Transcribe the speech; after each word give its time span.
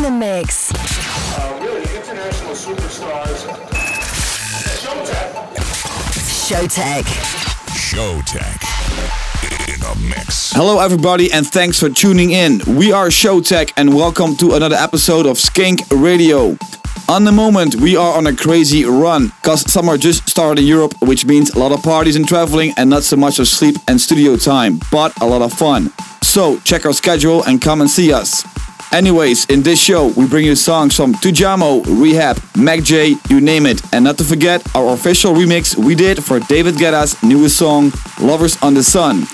in 0.00 0.04
the 0.04 0.18
mix. 0.18 0.72
Uh, 0.72 1.60
really, 1.62 1.82
international 1.94 2.54
superstars. 2.54 3.44
Showtek. 4.80 5.30
Showtek. 6.40 7.04
Showtek 7.74 8.58
in 9.68 9.82
a 9.82 9.94
mix. 10.08 10.52
Hello, 10.52 10.80
everybody, 10.80 11.30
and 11.32 11.46
thanks 11.46 11.78
for 11.78 11.90
tuning 11.90 12.30
in. 12.30 12.62
We 12.66 12.92
are 12.92 13.08
Showtek, 13.08 13.74
and 13.76 13.94
welcome 13.94 14.36
to 14.36 14.54
another 14.54 14.76
episode 14.76 15.26
of 15.26 15.38
Skink 15.38 15.80
Radio. 15.90 16.56
On 17.08 17.24
the 17.24 17.32
moment, 17.32 17.74
we 17.74 17.94
are 17.96 18.16
on 18.16 18.26
a 18.26 18.34
crazy 18.34 18.86
run, 18.86 19.32
cause 19.42 19.70
summer 19.70 19.98
just 19.98 20.26
started 20.30 20.62
in 20.62 20.66
Europe, 20.66 20.94
which 21.02 21.26
means 21.26 21.50
a 21.50 21.58
lot 21.58 21.72
of 21.72 21.82
parties 21.82 22.16
and 22.16 22.26
traveling, 22.26 22.72
and 22.78 22.88
not 22.88 23.02
so 23.02 23.16
much 23.16 23.38
of 23.38 23.46
sleep 23.48 23.76
and 23.86 24.00
studio 24.00 24.36
time, 24.36 24.80
but 24.90 25.12
a 25.20 25.26
lot 25.26 25.42
of 25.42 25.52
fun. 25.52 25.92
So, 26.22 26.58
check 26.60 26.86
our 26.86 26.94
schedule 26.94 27.42
and 27.44 27.60
come 27.60 27.82
and 27.82 27.90
see 27.90 28.14
us. 28.14 28.44
Anyways, 28.92 29.46
in 29.46 29.62
this 29.62 29.80
show, 29.80 30.08
we 30.16 30.26
bring 30.26 30.44
you 30.44 30.56
songs 30.56 30.96
from 30.96 31.14
Tujamo, 31.14 31.82
R3hab, 31.84 32.60
Mac 32.60 32.82
J, 32.82 33.14
you 33.28 33.40
name 33.40 33.64
it. 33.64 33.80
And 33.94 34.04
not 34.04 34.18
to 34.18 34.24
forget 34.24 34.66
our 34.74 34.92
official 34.92 35.32
remix 35.32 35.76
we 35.76 35.94
did 35.94 36.24
for 36.24 36.40
David 36.40 36.74
Guetta's 36.74 37.22
newest 37.22 37.56
song, 37.56 37.92
Lovers 38.20 38.60
on 38.62 38.74
the 38.74 38.82
Sun. 38.82 39.26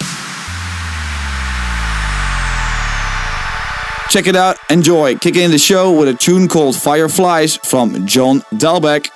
Check 4.10 4.26
it 4.26 4.36
out, 4.36 4.58
enjoy. 4.70 5.16
Kicking 5.16 5.44
in 5.44 5.50
the 5.50 5.58
show 5.58 5.90
with 5.90 6.08
a 6.08 6.14
tune 6.14 6.48
called 6.48 6.76
Fireflies 6.76 7.56
from 7.56 8.06
John 8.06 8.40
Dahlbäck. 8.52 9.10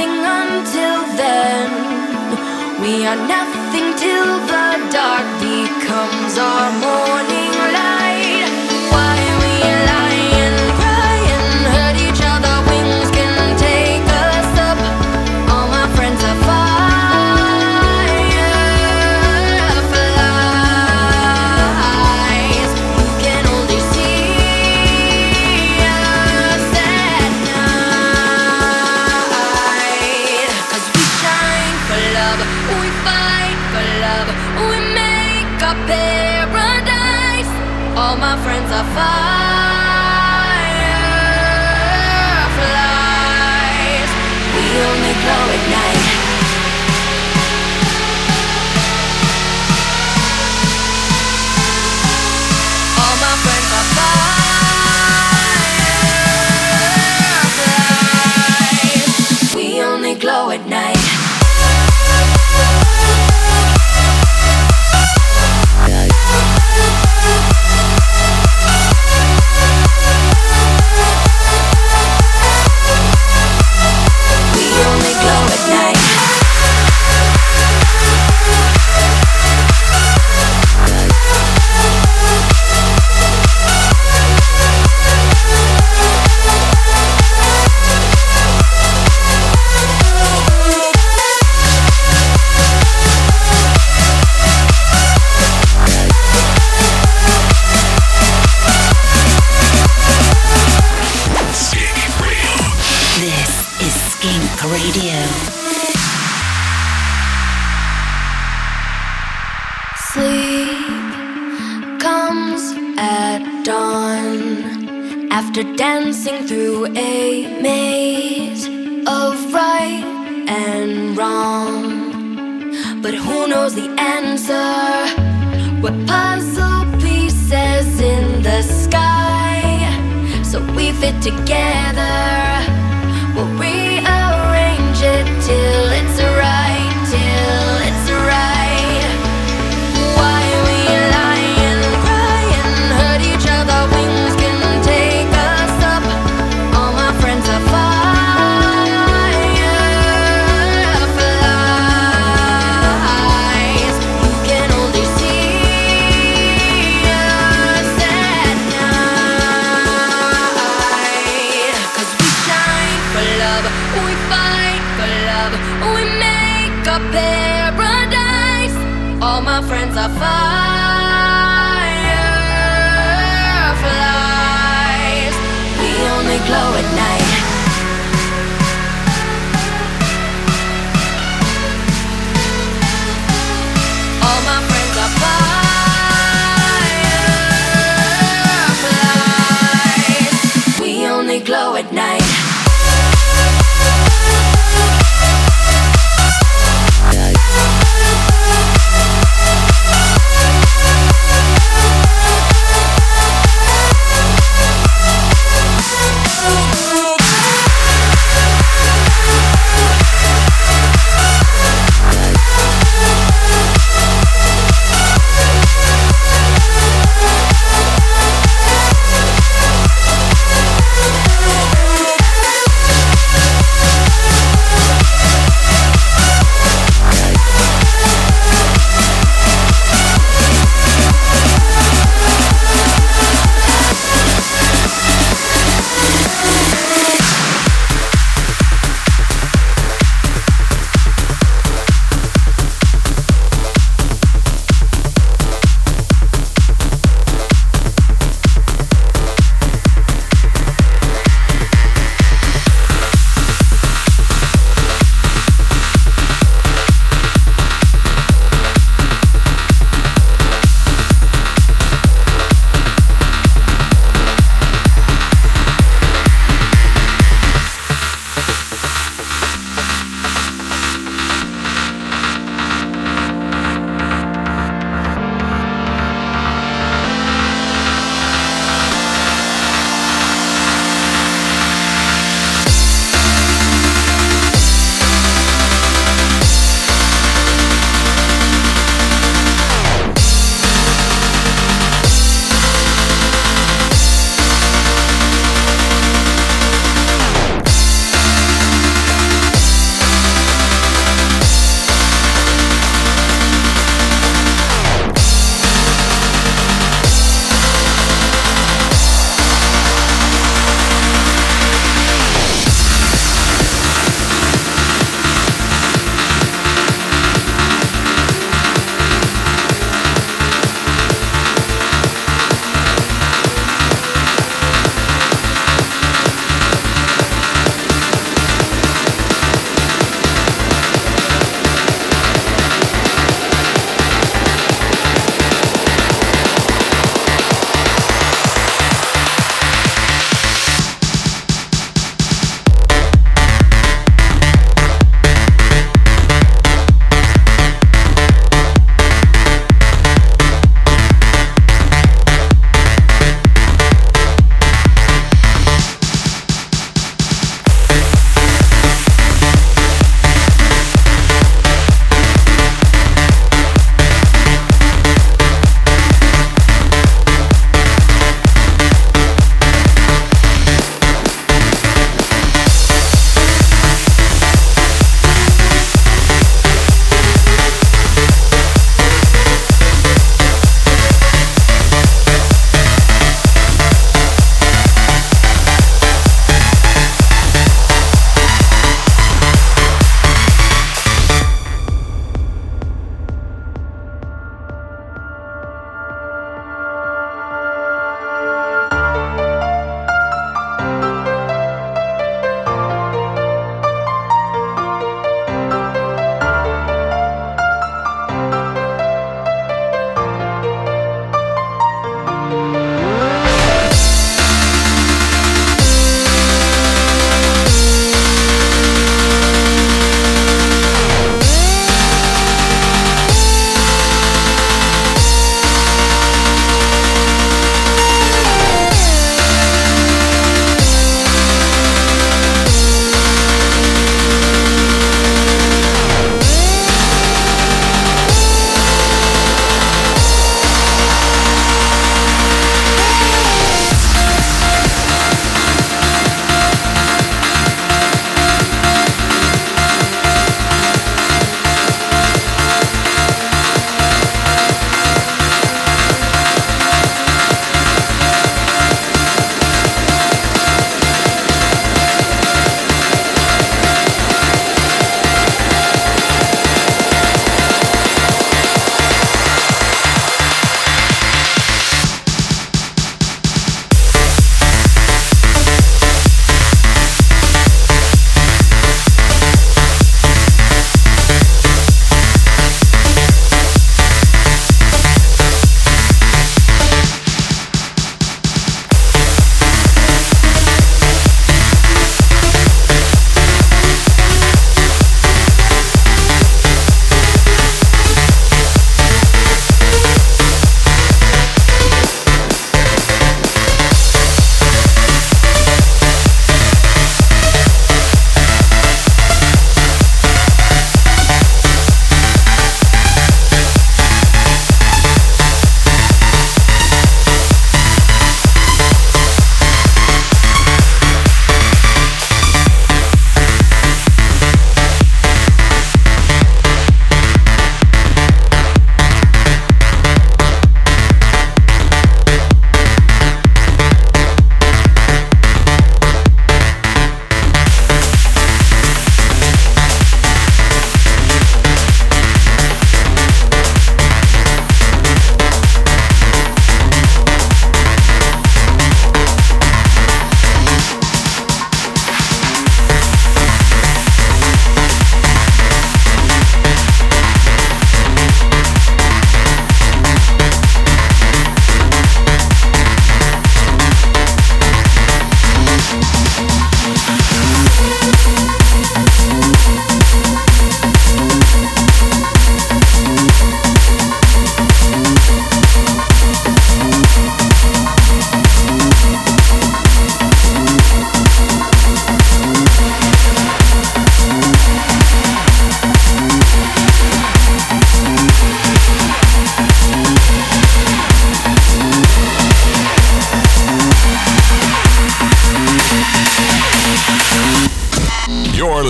Nothing 0.00 0.24
until 0.24 1.16
then. 1.16 1.70
We 2.80 3.06
are 3.06 3.16
nothing 3.16 3.94
till 3.96 4.38
the 4.46 4.88
dark 4.90 5.26
becomes 5.40 6.38
our 6.38 6.72
morning 6.80 7.39
we 34.68 34.78
make 34.94 35.62
our 35.62 35.78
paradise. 35.90 37.50
All 37.98 38.16
my 38.16 38.36
friends 38.44 38.70
are 38.72 38.88
fireflies. 38.94 39.69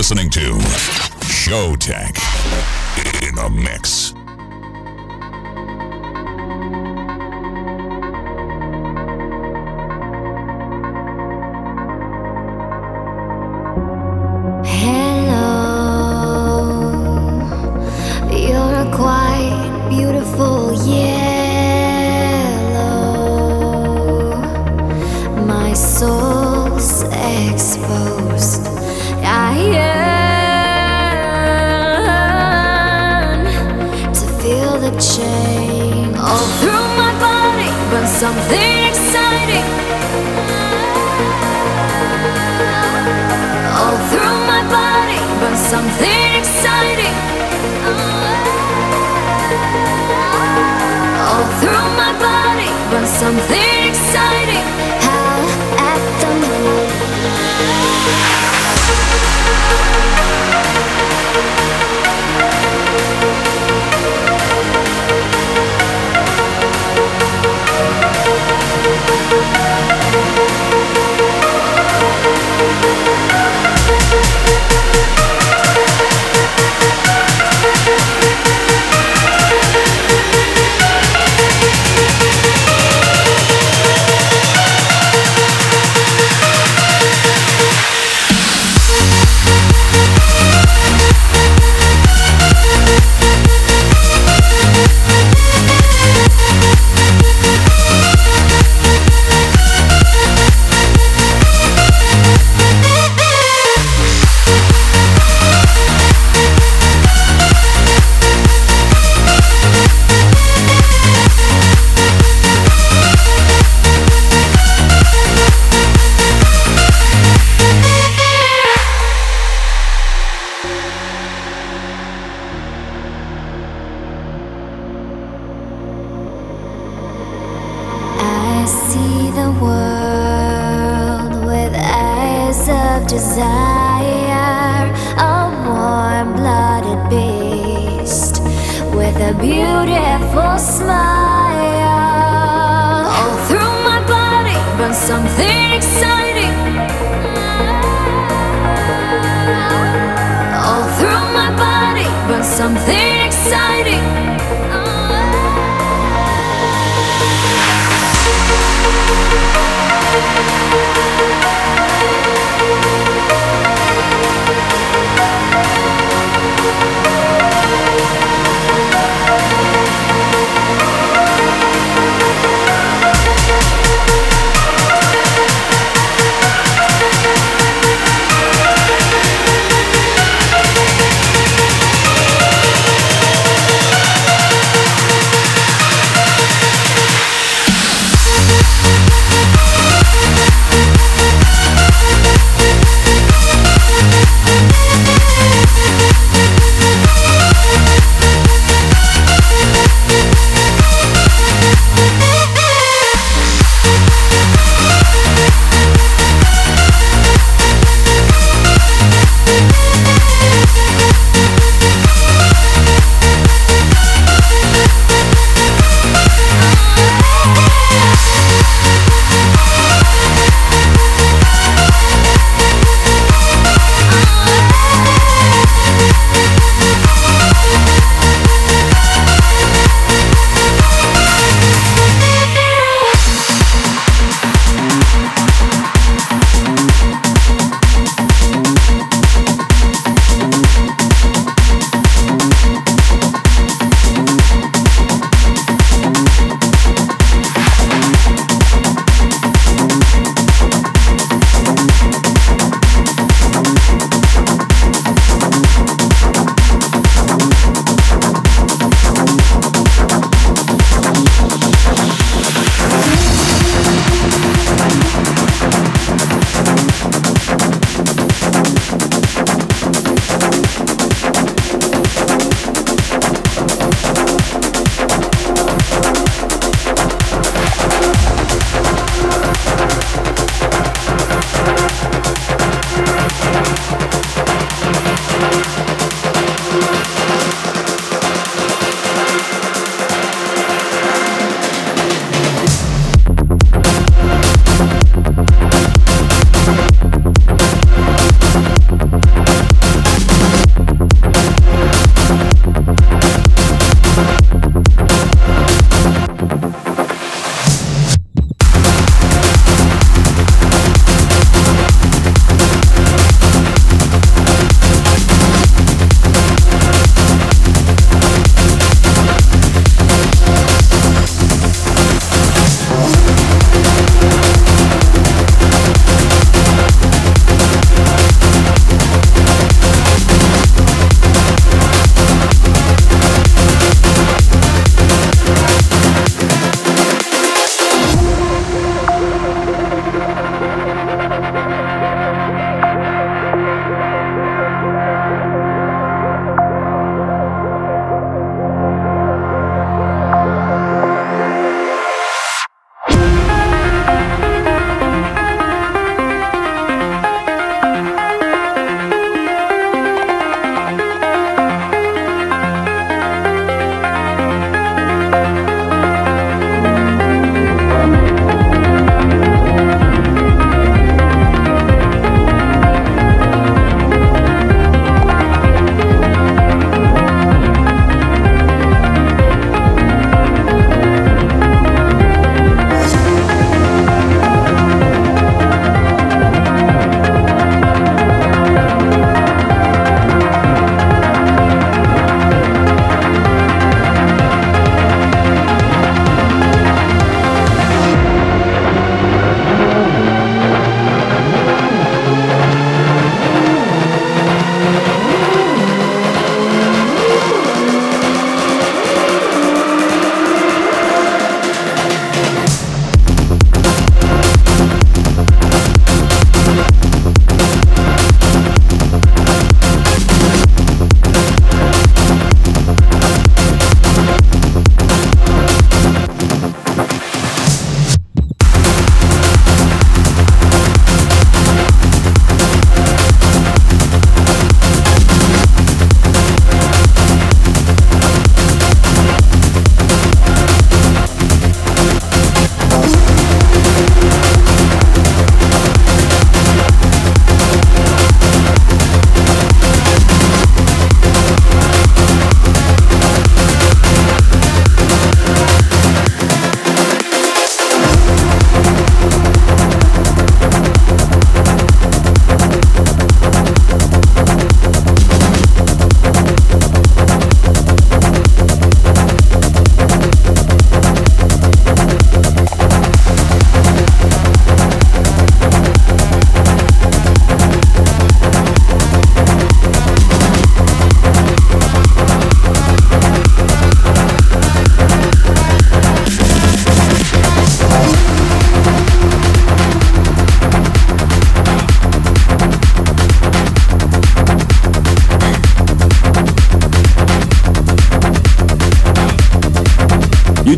Listening 0.01 0.31
to 0.31 0.55
Showtek 1.27 2.17
in 3.29 3.35
the 3.35 3.51
mix. 3.51 4.10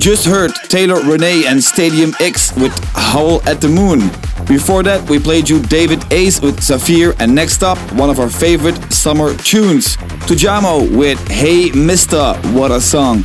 Just 0.03 0.27
heard 0.27 0.53
Taylor 0.69 1.01
Renee 1.01 1.47
and 1.47 1.63
Stadium 1.63 2.13
X 2.19 2.53
with 2.57 2.77
Howl 2.93 3.41
at 3.49 3.61
the 3.61 3.69
Moon. 3.69 4.01
Before 4.49 4.83
that, 4.83 5.09
we 5.09 5.21
played 5.21 5.49
you 5.49 5.63
David 5.63 6.13
Ace 6.13 6.41
with 6.43 6.61
Zafir, 6.61 7.15
and 7.21 7.33
next 7.33 7.63
up, 7.63 7.79
one 7.93 8.11
of 8.11 8.19
our 8.19 8.29
favorite 8.29 8.93
summer 8.93 9.33
tunes, 9.37 9.97
Tujamo 10.27 10.91
with 10.97 11.21
Hey 11.29 11.71
Mister, 11.71 12.35
what 12.53 12.73
a 12.73 12.81
song. 12.81 13.25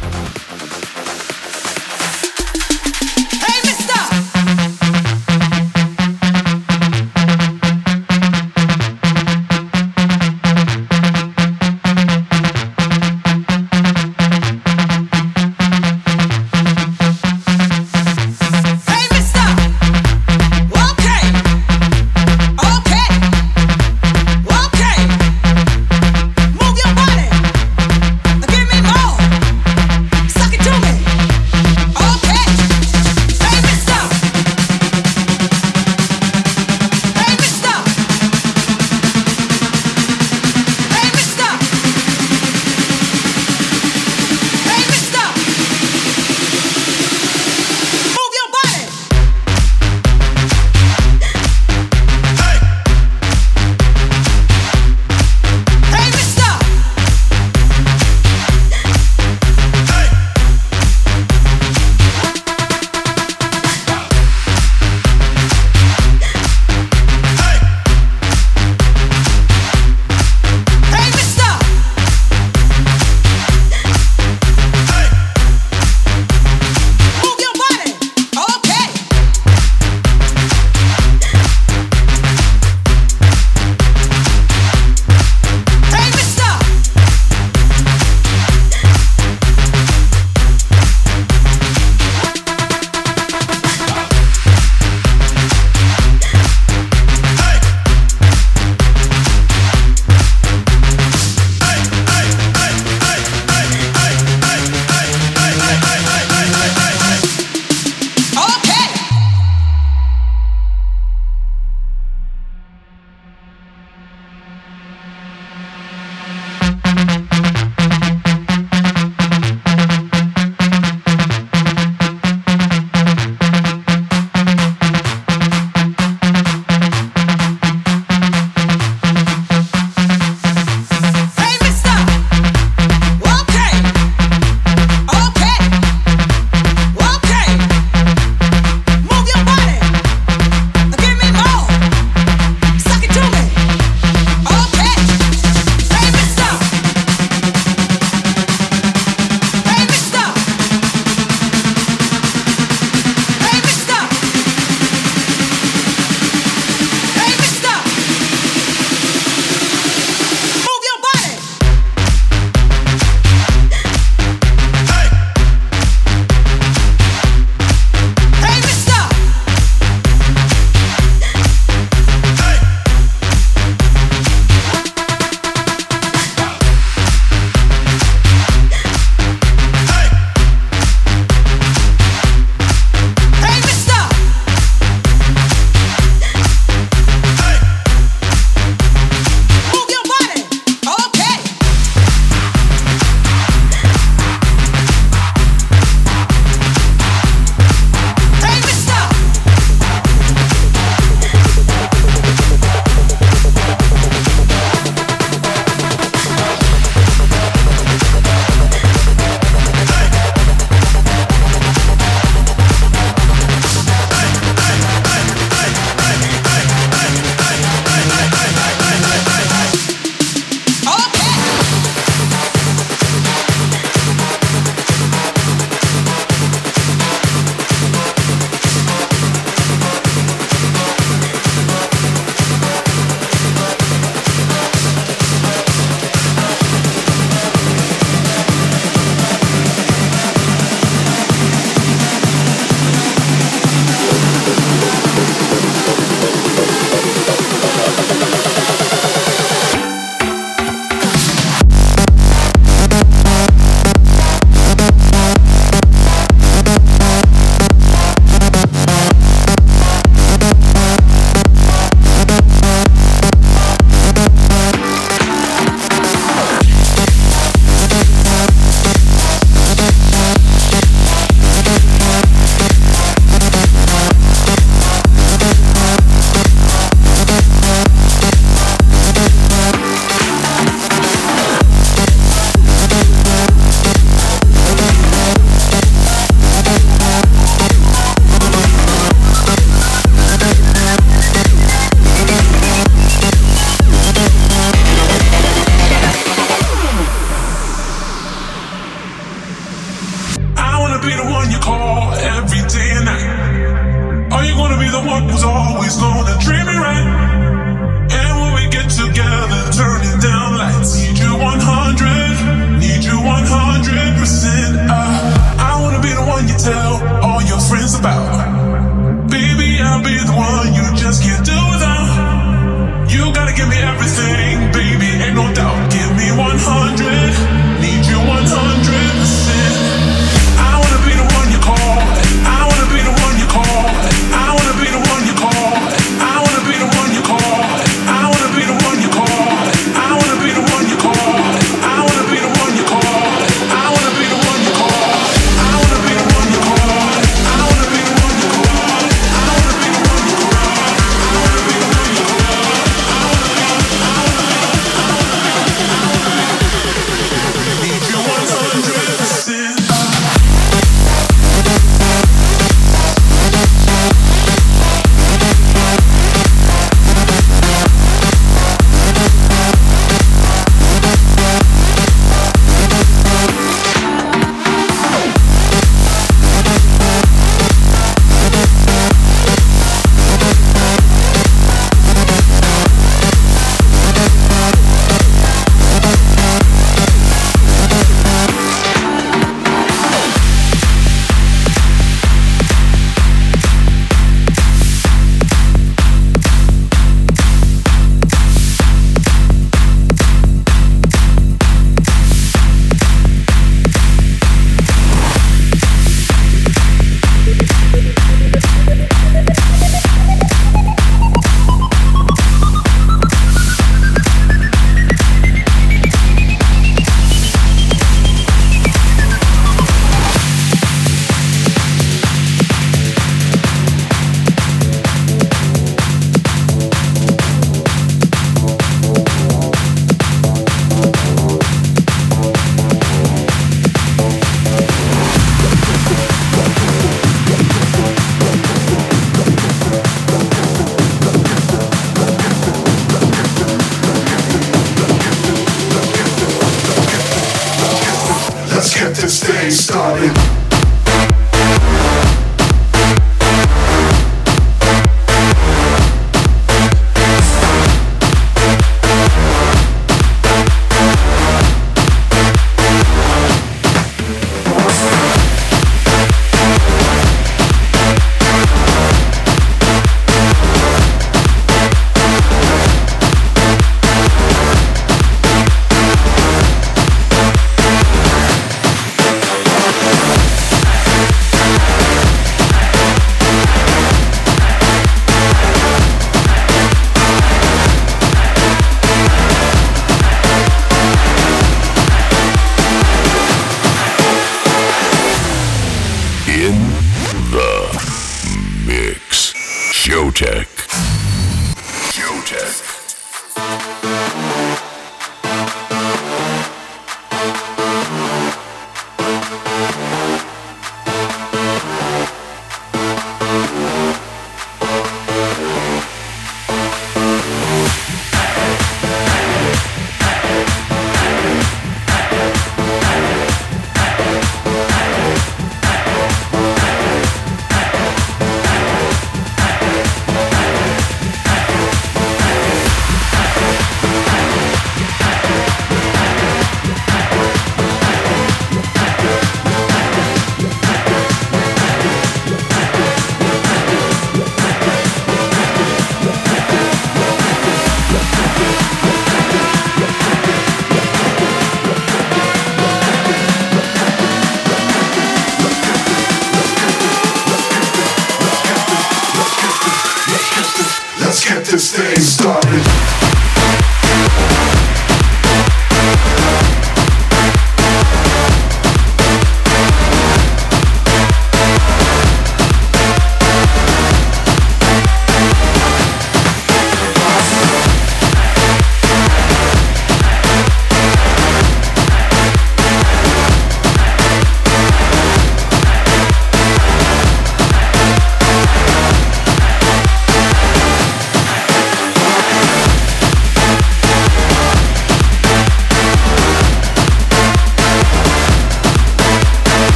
check. 500.37 500.76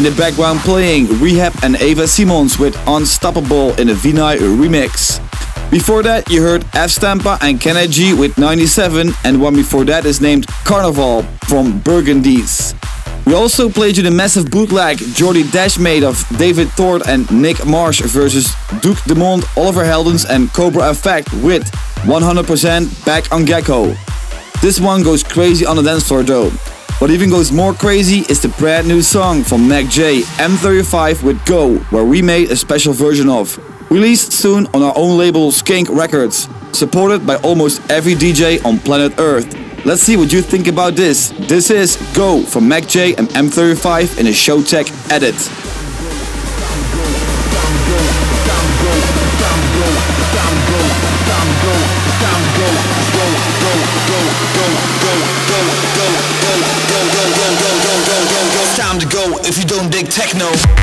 In 0.00 0.04
the 0.04 0.16
background 0.16 0.60
playing 0.60 1.08
R3HAB 1.08 1.62
and 1.62 1.76
Ava 1.76 2.08
Simons 2.08 2.58
with 2.58 2.74
Unstoppable 2.86 3.78
in 3.78 3.90
a 3.90 3.92
Vinai 3.92 4.38
remix. 4.38 5.20
Before 5.70 6.02
that 6.02 6.30
you 6.30 6.40
heard 6.40 6.64
F 6.72 6.88
Stampa 6.88 7.36
and 7.42 7.60
Kenny 7.60 7.86
G 7.86 8.14
with 8.14 8.38
97 8.38 9.10
and 9.24 9.42
one 9.42 9.54
before 9.54 9.84
that 9.84 10.06
is 10.06 10.22
named 10.22 10.46
Carnival 10.64 11.20
from 11.42 11.82
Burgundies. 11.82 12.72
We 13.26 13.34
also 13.34 13.68
played 13.68 13.98
you 13.98 14.02
the 14.02 14.10
massive 14.10 14.50
bootleg 14.50 14.96
Jordy 14.96 15.42
Dazz 15.50 15.78
made 15.78 16.02
of 16.02 16.26
David 16.38 16.70
Thord 16.70 17.06
and 17.06 17.30
Nick 17.30 17.66
Marsh 17.66 18.00
versus 18.00 18.54
Duke 18.80 19.02
Dumont, 19.04 19.44
Oliver 19.54 19.84
Heldens 19.84 20.24
and 20.26 20.50
Cobra 20.54 20.88
Effect 20.88 21.30
with 21.42 21.70
100% 22.06 23.04
back 23.04 23.30
on 23.30 23.44
Gecko. 23.44 23.94
This 24.62 24.80
one 24.80 25.02
goes 25.02 25.22
crazy 25.22 25.66
on 25.66 25.76
the 25.76 25.82
dance 25.82 26.08
floor 26.08 26.22
though. 26.22 26.50
What 27.00 27.10
even 27.10 27.30
goes 27.30 27.50
more 27.50 27.72
crazy 27.72 28.30
is 28.30 28.42
the 28.42 28.50
brand 28.58 28.86
new 28.86 29.00
song 29.00 29.42
from 29.42 29.62
MAKJ, 29.62 30.20
M35 30.36 31.22
with 31.22 31.42
Go, 31.46 31.78
where 31.88 32.04
we 32.04 32.20
made 32.20 32.50
a 32.50 32.56
special 32.56 32.92
version 32.92 33.26
of. 33.26 33.58
Released 33.90 34.34
soon 34.34 34.66
on 34.74 34.82
our 34.82 34.92
own 34.94 35.16
label 35.16 35.50
Skink 35.50 35.88
Records, 35.88 36.46
supported 36.72 37.26
by 37.26 37.36
almost 37.36 37.80
every 37.90 38.12
DJ 38.12 38.62
on 38.66 38.78
planet 38.78 39.14
Earth. 39.18 39.48
Let's 39.86 40.02
see 40.02 40.18
what 40.18 40.30
you 40.30 40.42
think 40.42 40.66
about 40.66 40.94
this. 40.94 41.30
This 41.48 41.70
is 41.70 41.96
Go 42.14 42.42
from 42.42 42.68
MAKJ 42.68 43.16
and 43.16 43.28
M35 43.30 44.20
in 44.20 44.26
a 44.26 44.30
Showtek 44.30 45.10
edit. 45.10 45.79
Techno. 60.20 60.79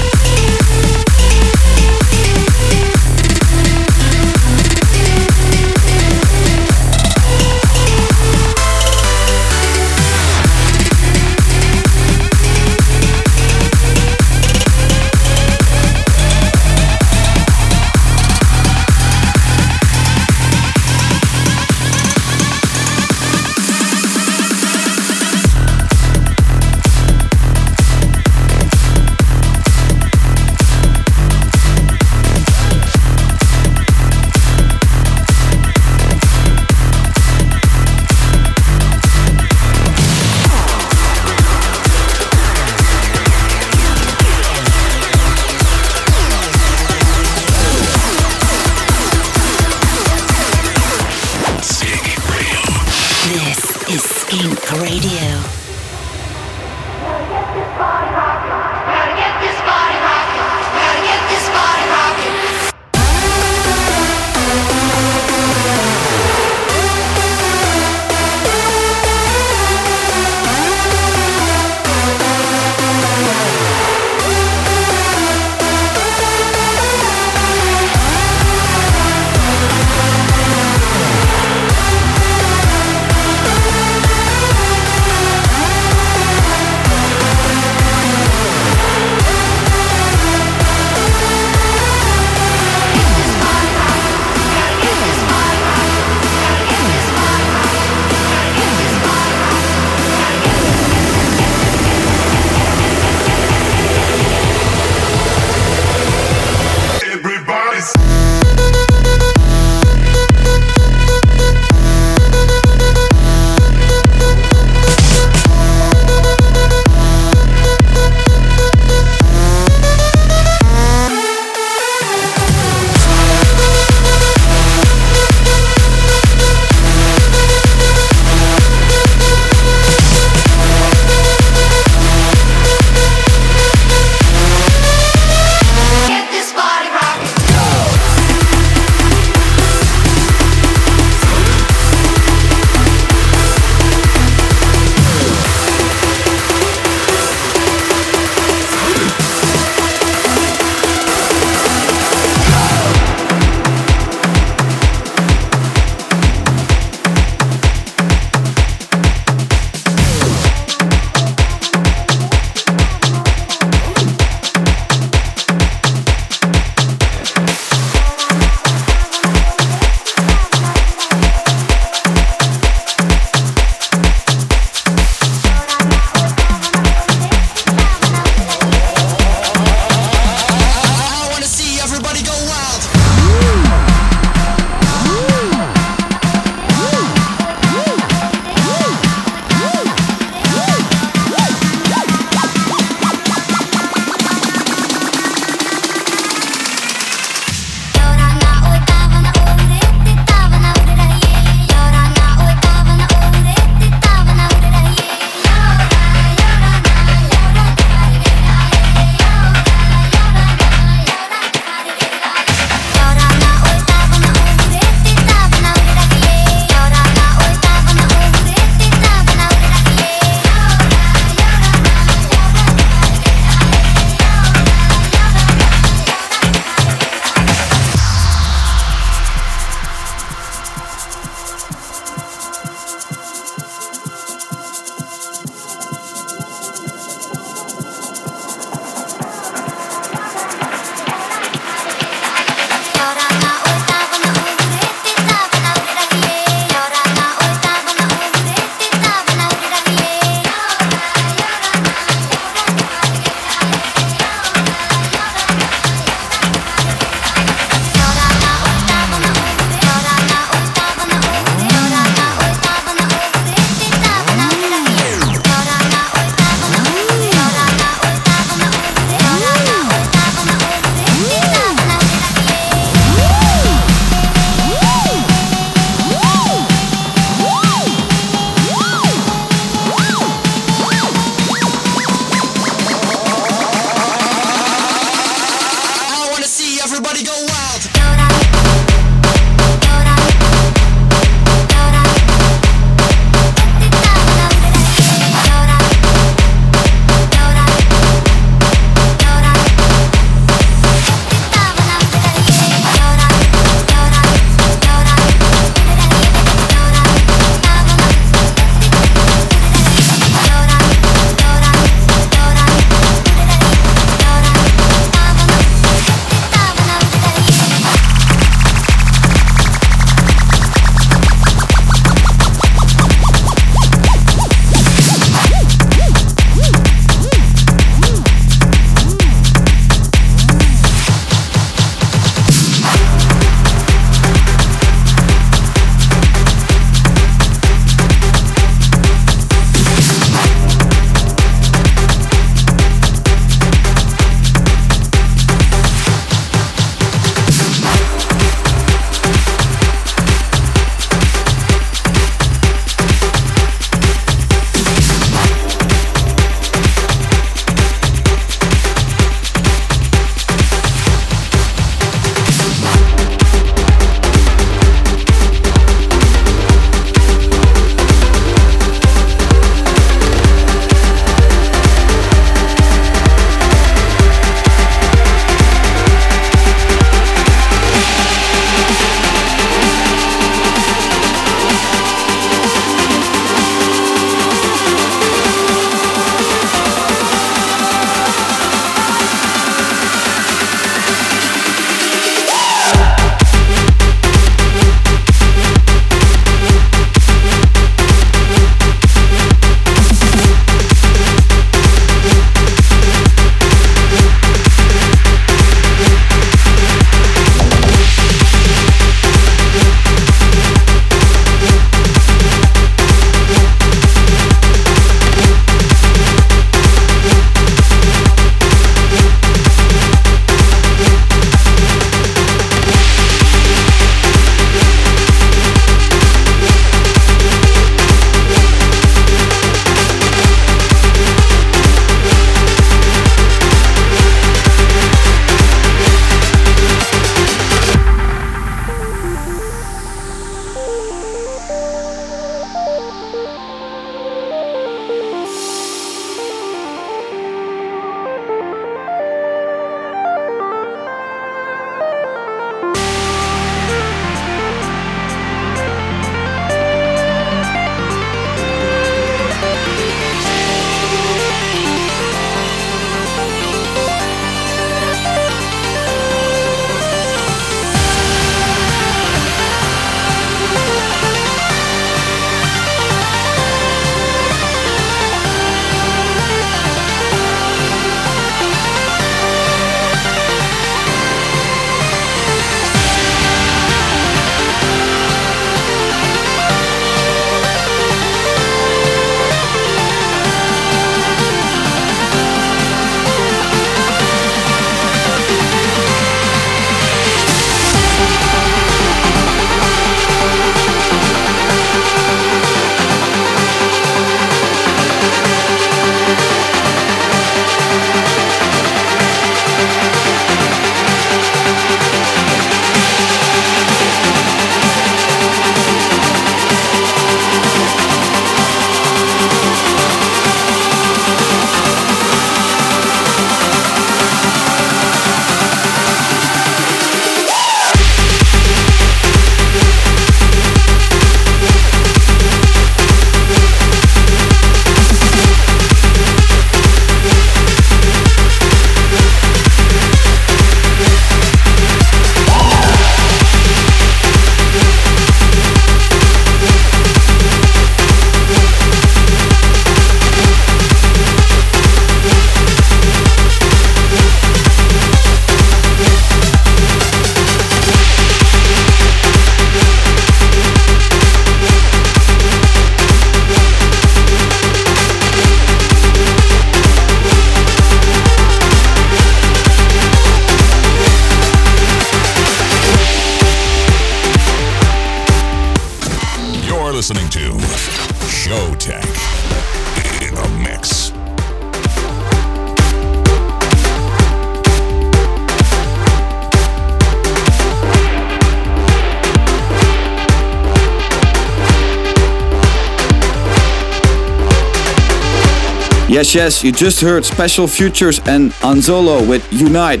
Yes, 596.28 596.34
yes, 596.34 596.62
you 596.62 596.72
just 596.72 597.00
heard 597.00 597.24
Special 597.24 597.66
Futures 597.66 598.18
and 598.26 598.50
Anzolo 598.60 599.26
with 599.26 599.50
Unite. 599.50 600.00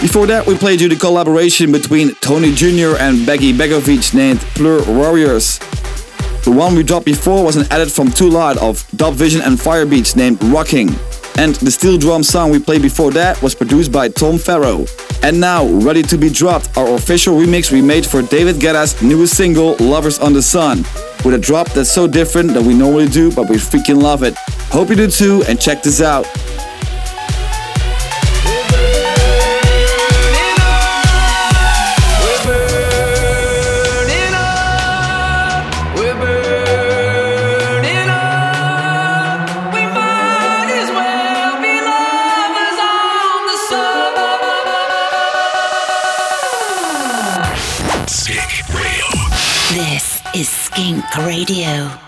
Before 0.00 0.26
that, 0.26 0.44
we 0.44 0.56
played 0.56 0.80
you 0.80 0.88
the 0.88 0.96
collaboration 0.96 1.70
between 1.70 2.16
Tony 2.16 2.52
Jr. 2.52 2.98
and 2.98 3.18
Beggy 3.18 3.52
Begovic 3.52 4.12
named 4.12 4.40
Plur 4.56 4.82
Warriors. 4.92 5.58
The 6.42 6.50
one 6.50 6.74
we 6.74 6.82
dropped 6.82 7.06
before 7.06 7.44
was 7.44 7.54
an 7.54 7.70
edit 7.70 7.92
from 7.92 8.10
Too 8.10 8.28
Loud 8.28 8.58
of 8.58 8.88
DubVision 8.96 9.46
and 9.46 9.56
Firebeats 9.56 10.16
named 10.16 10.42
Rocking. 10.42 10.88
And 11.38 11.54
the 11.54 11.70
steel 11.70 11.96
drum 11.96 12.24
song 12.24 12.50
we 12.50 12.58
played 12.58 12.82
before 12.82 13.12
that 13.12 13.40
was 13.40 13.54
produced 13.54 13.92
by 13.92 14.08
Tom 14.08 14.36
Farrow. 14.36 14.84
And 15.22 15.40
now, 15.40 15.64
ready 15.64 16.02
to 16.02 16.18
be 16.18 16.28
dropped, 16.28 16.76
our 16.76 16.92
official 16.96 17.36
remix 17.36 17.70
we 17.70 17.82
made 17.82 18.04
for 18.04 18.22
David 18.22 18.56
Guetta's 18.56 19.00
newest 19.00 19.36
single, 19.36 19.76
Lovers 19.76 20.18
on 20.18 20.32
the 20.32 20.42
Sun, 20.42 20.78
with 21.24 21.34
a 21.34 21.38
drop 21.38 21.68
that's 21.68 21.92
so 21.92 22.08
different 22.08 22.52
than 22.52 22.66
we 22.66 22.74
normally 22.74 23.08
do, 23.08 23.30
but 23.30 23.48
we 23.48 23.54
freaking 23.58 24.02
love 24.02 24.24
it. 24.24 24.34
Hope 24.70 24.90
you 24.90 24.96
do 24.96 25.08
too, 25.08 25.42
and 25.48 25.60
check 25.60 25.82
this 25.82 26.00
out. 26.00 26.26
We 35.96 36.06
burning 36.14 38.08
up 38.08 39.74
We 39.74 39.82
might 39.86 40.70
as 40.80 40.88
well 40.90 41.52
be 41.60 41.74
loved 41.88 42.78
on 42.92 43.40
the 43.48 43.56
sub 43.68 44.14
Skink 48.08 48.52
Radio 48.68 49.06
This 49.74 50.22
is 50.34 50.48
Skink 50.48 51.04
Radio. 51.16 52.07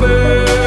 beber. 0.00 0.63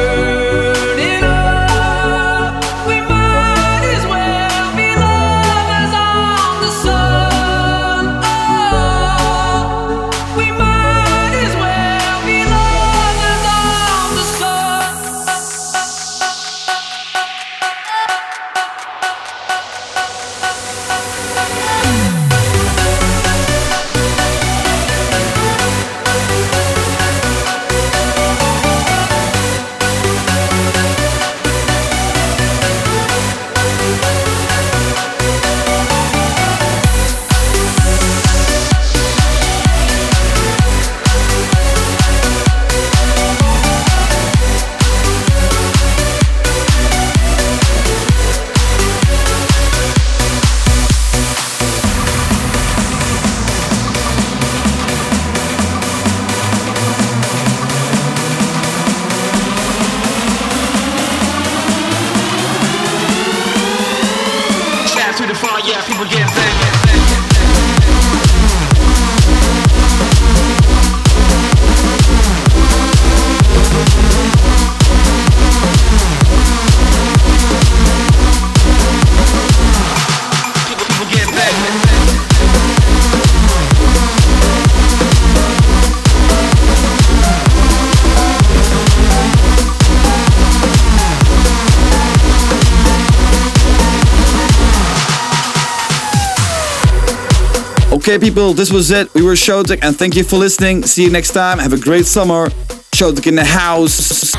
Okay, 98.18 98.30
people, 98.30 98.52
this 98.52 98.72
was 98.72 98.90
it. 98.90 99.14
We 99.14 99.22
were 99.22 99.34
Showtek, 99.34 99.78
and 99.84 99.96
thank 99.96 100.16
you 100.16 100.24
for 100.24 100.38
listening. 100.38 100.82
See 100.82 101.04
you 101.04 101.10
next 101.10 101.34
time. 101.34 101.60
Have 101.60 101.72
a 101.72 101.78
great 101.78 102.04
summer. 102.04 102.48
Showtek 102.90 103.28
in 103.28 103.36
the 103.36 103.44
house. 103.44 104.32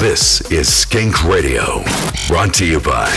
This 0.00 0.40
is 0.50 0.72
Skink 0.72 1.22
Radio, 1.22 1.84
brought 2.26 2.54
to 2.54 2.66
you 2.66 2.80
by 2.80 3.08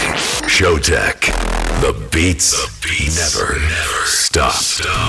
Showtek. 0.45 1.34
The 1.82 1.93
beats, 2.12 2.52
the 2.52 2.88
beats 2.88 3.39
never, 3.39 3.54
never 3.54 4.06
stop. 4.06 4.54
stop. 4.54 5.01